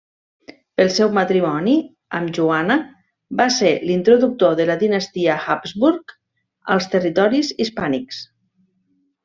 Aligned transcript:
Pel 0.79 0.87
seu 0.93 1.09
matrimoni 1.17 1.75
amb 2.19 2.31
Joana 2.37 2.77
va 3.43 3.47
ser 3.59 3.75
l'introductor 3.91 4.57
de 4.61 4.67
la 4.71 4.79
dinastia 4.87 5.37
Habsburg 5.47 6.17
als 6.77 6.91
territoris 6.97 7.55
hispànics. 7.67 8.27